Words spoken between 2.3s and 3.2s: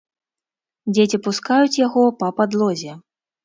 падлозе.